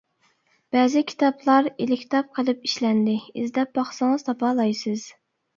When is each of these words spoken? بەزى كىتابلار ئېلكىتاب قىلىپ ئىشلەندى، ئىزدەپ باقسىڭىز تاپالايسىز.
بەزى 0.75 1.03
كىتابلار 1.11 1.69
ئېلكىتاب 1.85 2.31
قىلىپ 2.39 2.65
ئىشلەندى، 2.69 3.15
ئىزدەپ 3.43 3.77
باقسىڭىز 3.81 4.27
تاپالايسىز. 4.31 5.07